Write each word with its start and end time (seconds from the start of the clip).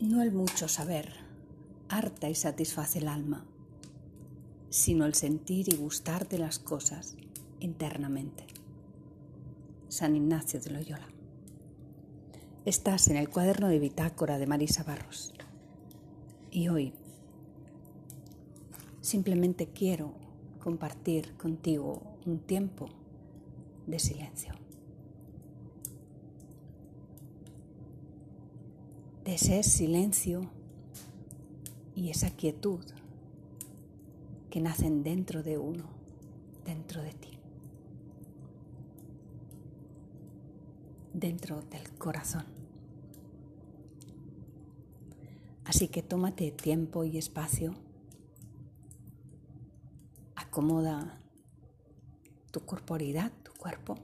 No 0.00 0.22
el 0.22 0.30
mucho 0.30 0.68
saber 0.68 1.10
harta 1.88 2.28
y 2.28 2.34
satisface 2.34 2.98
el 2.98 3.08
alma, 3.08 3.46
sino 4.68 5.06
el 5.06 5.14
sentir 5.14 5.72
y 5.72 5.76
gustar 5.76 6.28
de 6.28 6.36
las 6.38 6.58
cosas 6.58 7.16
internamente. 7.60 8.46
San 9.88 10.14
Ignacio 10.14 10.60
de 10.60 10.70
Loyola. 10.70 11.08
Estás 12.66 13.08
en 13.08 13.16
el 13.16 13.30
cuaderno 13.30 13.68
de 13.68 13.78
bitácora 13.78 14.36
de 14.36 14.46
Marisa 14.46 14.82
Barros. 14.82 15.32
Y 16.50 16.68
hoy 16.68 16.92
simplemente 19.00 19.68
quiero 19.68 20.12
compartir 20.62 21.38
contigo 21.38 22.02
un 22.26 22.40
tiempo 22.40 22.90
de 23.86 23.98
silencio. 23.98 24.65
De 29.26 29.34
ese 29.34 29.64
silencio 29.64 30.48
y 31.96 32.10
esa 32.10 32.30
quietud 32.30 32.78
que 34.50 34.60
nacen 34.60 35.02
dentro 35.02 35.42
de 35.42 35.58
uno, 35.58 35.82
dentro 36.64 37.02
de 37.02 37.12
ti, 37.12 37.36
dentro 41.12 41.60
del 41.62 41.90
corazón. 41.98 42.44
Así 45.64 45.88
que 45.88 46.04
tómate 46.04 46.52
tiempo 46.52 47.02
y 47.02 47.18
espacio, 47.18 47.74
acomoda 50.36 51.20
tu 52.52 52.60
corporidad, 52.64 53.32
tu 53.42 53.52
cuerpo. 53.54 53.96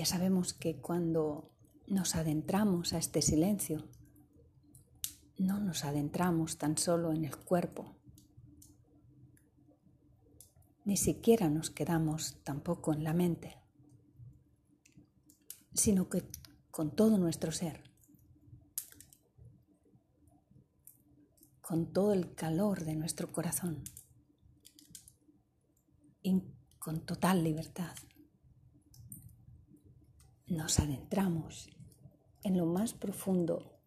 Ya 0.00 0.06
sabemos 0.06 0.54
que 0.54 0.80
cuando 0.80 1.52
nos 1.86 2.16
adentramos 2.16 2.94
a 2.94 2.98
este 2.98 3.20
silencio, 3.20 3.86
no 5.36 5.60
nos 5.60 5.84
adentramos 5.84 6.56
tan 6.56 6.78
solo 6.78 7.12
en 7.12 7.26
el 7.26 7.36
cuerpo, 7.36 7.98
ni 10.86 10.96
siquiera 10.96 11.50
nos 11.50 11.68
quedamos 11.68 12.42
tampoco 12.44 12.94
en 12.94 13.04
la 13.04 13.12
mente, 13.12 13.58
sino 15.74 16.08
que 16.08 16.26
con 16.70 16.96
todo 16.96 17.18
nuestro 17.18 17.52
ser, 17.52 17.84
con 21.60 21.92
todo 21.92 22.14
el 22.14 22.34
calor 22.34 22.86
de 22.86 22.96
nuestro 22.96 23.30
corazón 23.30 23.84
y 26.22 26.42
con 26.78 27.04
total 27.04 27.44
libertad, 27.44 27.94
nos 30.50 30.80
adentramos 30.80 31.70
en 32.42 32.58
lo 32.58 32.66
más 32.66 32.92
profundo 32.92 33.78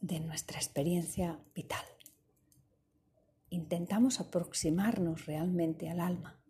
de 0.00 0.18
nuestra 0.18 0.58
experiencia 0.58 1.38
vital. 1.54 1.84
Intentamos 3.50 4.18
aproximarnos 4.18 5.26
realmente 5.26 5.88
al 5.88 6.00
alma. 6.00 6.40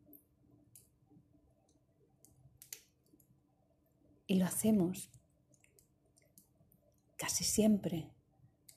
Y 4.26 4.36
lo 4.36 4.46
hacemos 4.46 5.10
casi 7.18 7.44
siempre 7.44 8.10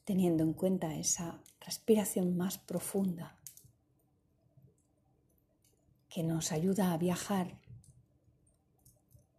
teniendo 0.04 0.44
en 0.44 0.52
cuenta 0.52 0.94
esa 0.94 1.42
respiración 1.62 2.36
más 2.36 2.58
profunda 2.58 3.40
que 6.09 6.22
nos 6.24 6.52
ayuda 6.52 6.92
a 6.92 6.98
viajar 6.98 7.62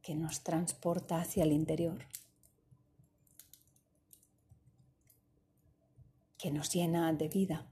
que 0.09 0.15
nos 0.15 0.43
transporta 0.43 1.21
hacia 1.21 1.45
el 1.45 1.53
interior, 1.53 2.07
que 6.39 6.51
nos 6.51 6.73
llena 6.73 7.13
de 7.13 7.29
vida. 7.29 7.67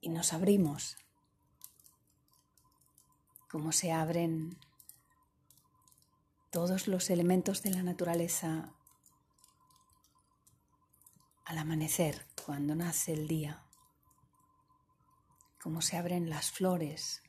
Y 0.00 0.10
nos 0.10 0.32
abrimos 0.32 0.96
como 3.50 3.72
se 3.72 3.90
abren 3.90 4.56
todos 6.52 6.86
los 6.86 7.10
elementos 7.10 7.64
de 7.64 7.70
la 7.70 7.82
naturaleza 7.82 8.72
al 11.44 11.58
amanecer, 11.58 12.24
cuando 12.46 12.76
nace 12.76 13.14
el 13.14 13.26
día, 13.26 13.64
como 15.60 15.82
se 15.82 15.96
abren 15.96 16.30
las 16.30 16.52
flores 16.52 17.24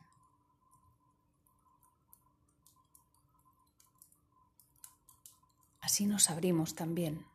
así 5.82 6.06
nos 6.06 6.30
abrimos 6.30 6.76
también, 6.76 7.26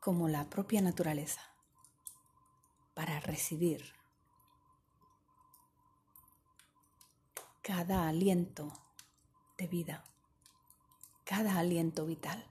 como 0.00 0.28
la 0.28 0.48
propia 0.48 0.80
naturaleza, 0.80 1.42
para 2.94 3.20
recibir 3.20 3.94
cada 7.62 8.08
aliento 8.08 8.72
de 9.56 9.68
vida, 9.68 10.04
cada 11.24 11.58
aliento 11.58 12.06
vital. 12.06 12.44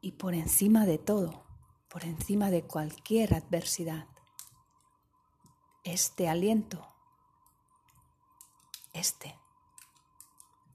Y 0.00 0.12
por 0.12 0.34
encima 0.34 0.86
de 0.86 0.98
todo, 0.98 1.44
por 1.88 2.04
encima 2.04 2.50
de 2.50 2.62
cualquier 2.62 3.34
adversidad, 3.34 4.06
este 5.92 6.28
aliento, 6.28 6.86
este, 8.92 9.38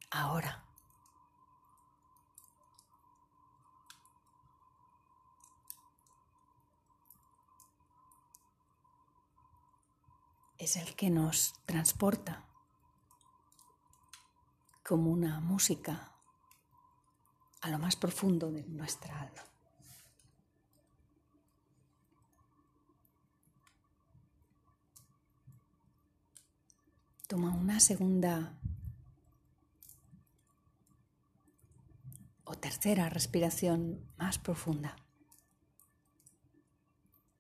ahora. 0.10 0.64
Es 10.58 10.78
el 10.78 10.96
que 10.96 11.10
nos 11.10 11.54
transporta 11.66 12.46
como 14.84 15.12
una 15.12 15.40
música 15.42 16.12
a 17.62 17.70
lo 17.70 17.80
más 17.80 17.96
profundo 17.96 18.52
de 18.52 18.64
nuestra 18.64 19.20
alma. 19.20 19.53
Una 27.74 27.80
segunda 27.80 28.56
o 32.44 32.54
tercera 32.54 33.10
respiración 33.10 34.14
más 34.16 34.38
profunda 34.38 34.96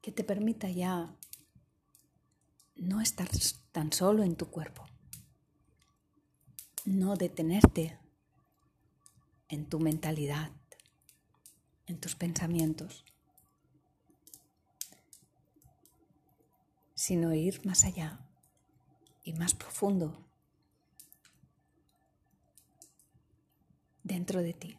que 0.02 0.12
te 0.12 0.24
permita 0.24 0.72
ya 0.72 1.16
no 2.76 3.00
estar 3.00 3.30
tan 3.72 3.94
solo 3.94 4.24
en 4.24 4.36
tu 4.36 4.48
cuerpo, 4.48 4.88
no 6.86 7.16
detenerte 7.16 8.00
en 9.50 9.70
tu 9.70 9.80
mentalidad, 9.80 10.52
en 11.86 12.00
tus 12.00 12.16
pensamientos, 12.16 13.06
sino 16.96 17.36
ir 17.36 17.64
más 17.68 17.84
allá 17.84 18.33
y 19.24 19.34
más 19.34 19.54
profundo 19.54 20.18
dentro 24.04 24.42
de 24.42 24.54
ti. 24.54 24.78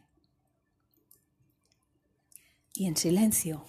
Y 2.73 2.87
en 2.87 2.97
silencio 2.97 3.65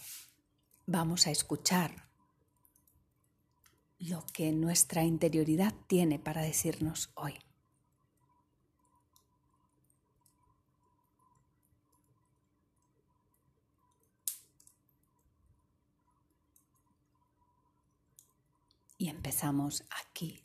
vamos 0.87 1.27
a 1.27 1.31
escuchar 1.31 2.07
lo 3.99 4.25
que 4.33 4.53
nuestra 4.53 5.05
interioridad 5.05 5.75
tiene 5.87 6.19
para 6.19 6.43
decirnos 6.43 7.11
hoy. 7.15 7.39
Y 18.99 19.09
empezamos 19.09 19.85
aquí 20.05 20.41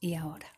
y 0.00 0.14
ahora. 0.14 0.57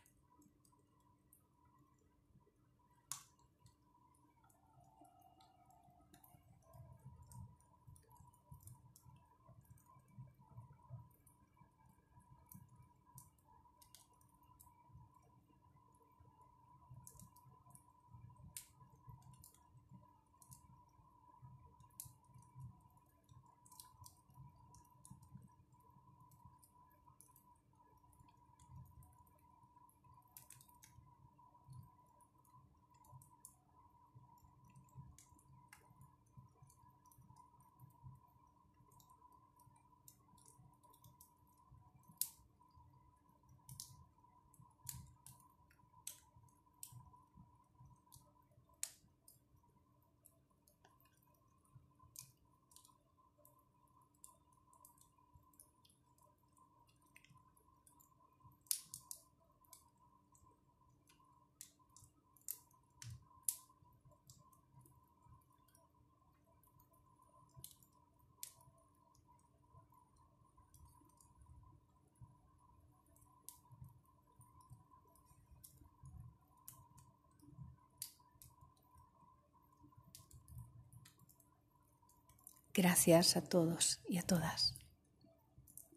Gracias 82.72 83.36
a 83.36 83.42
todos 83.42 84.00
y 84.08 84.18
a 84.18 84.22
todas 84.22 84.74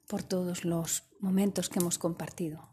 por 0.07 0.21
todos 0.21 0.65
los 0.65 1.03
momentos 1.19 1.69
que 1.69 1.79
hemos 1.79 1.97
compartido, 1.97 2.69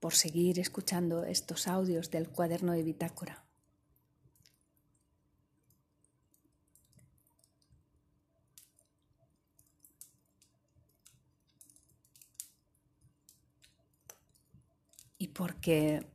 por 0.00 0.14
seguir 0.14 0.58
escuchando 0.58 1.24
estos 1.24 1.68
audios 1.68 2.10
del 2.10 2.28
cuaderno 2.28 2.72
de 2.72 2.82
bitácora. 2.82 3.44
Y 15.18 15.28
porque 15.28 16.06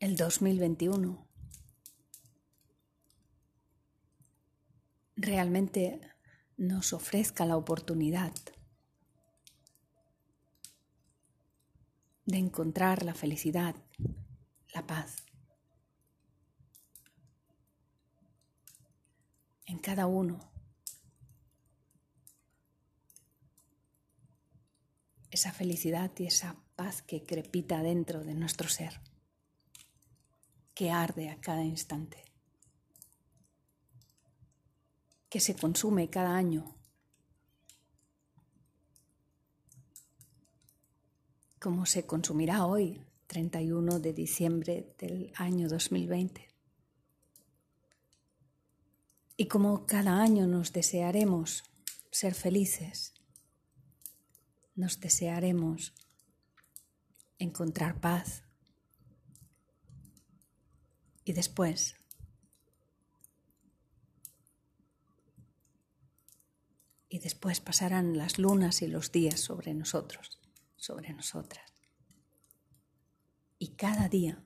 el 0.00 0.16
2021 0.16 1.29
realmente 5.20 6.00
nos 6.56 6.92
ofrezca 6.92 7.44
la 7.44 7.56
oportunidad 7.56 8.32
de 12.24 12.38
encontrar 12.38 13.04
la 13.04 13.14
felicidad, 13.14 13.74
la 14.72 14.86
paz 14.86 15.16
en 19.66 19.78
cada 19.78 20.06
uno. 20.06 20.50
Esa 25.30 25.52
felicidad 25.52 26.10
y 26.18 26.26
esa 26.26 26.56
paz 26.76 27.02
que 27.02 27.24
crepita 27.24 27.82
dentro 27.82 28.24
de 28.24 28.34
nuestro 28.34 28.68
ser, 28.68 29.00
que 30.74 30.90
arde 30.90 31.30
a 31.30 31.40
cada 31.40 31.64
instante. 31.64 32.29
Que 35.30 35.40
se 35.40 35.54
consume 35.54 36.10
cada 36.10 36.36
año. 36.36 36.76
Como 41.60 41.86
se 41.86 42.04
consumirá 42.04 42.66
hoy, 42.66 43.06
31 43.28 44.00
de 44.00 44.12
diciembre 44.12 44.94
del 44.98 45.32
año 45.36 45.68
2020. 45.68 46.48
Y 49.36 49.46
como 49.46 49.86
cada 49.86 50.20
año 50.20 50.48
nos 50.48 50.72
desearemos 50.72 51.62
ser 52.10 52.34
felices, 52.34 53.14
nos 54.74 54.98
desearemos 54.98 55.94
encontrar 57.38 58.00
paz 58.00 58.42
y 61.24 61.32
después 61.32 61.99
y 67.10 67.18
después 67.18 67.60
pasarán 67.60 68.16
las 68.16 68.38
lunas 68.38 68.82
y 68.82 68.86
los 68.86 69.10
días 69.10 69.40
sobre 69.40 69.74
nosotros, 69.74 70.38
sobre 70.76 71.12
nosotras. 71.12 71.74
Y 73.58 73.74
cada 73.74 74.08
día, 74.08 74.42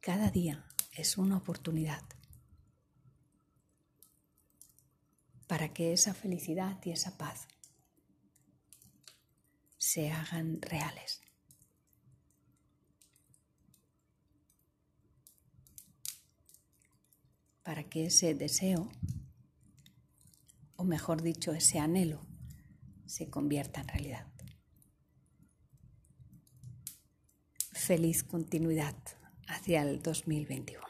cada 0.00 0.30
día 0.30 0.66
es 0.92 1.18
una 1.18 1.36
oportunidad 1.36 2.02
para 5.46 5.74
que 5.74 5.92
esa 5.92 6.14
felicidad 6.14 6.80
y 6.82 6.92
esa 6.92 7.18
paz 7.18 7.46
se 9.76 10.10
hagan 10.10 10.62
reales. 10.62 11.20
Para 17.62 17.84
que 17.84 18.06
ese 18.06 18.34
deseo 18.34 18.90
o 20.82 20.84
mejor 20.84 21.22
dicho, 21.22 21.52
ese 21.52 21.78
anhelo 21.78 22.26
se 23.06 23.30
convierta 23.30 23.82
en 23.82 23.88
realidad. 23.88 24.26
Feliz 27.72 28.24
continuidad 28.24 28.96
hacia 29.46 29.82
el 29.82 30.02
2021. 30.02 30.82